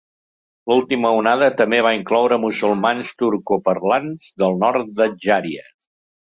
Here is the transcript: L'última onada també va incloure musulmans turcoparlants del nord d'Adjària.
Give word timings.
L'última 0.71 1.11
onada 1.17 1.49
també 1.59 1.81
va 1.89 1.91
incloure 1.99 2.41
musulmans 2.47 3.13
turcoparlants 3.21 4.29
del 4.45 4.61
nord 4.67 4.93
d'Adjària. 4.99 5.71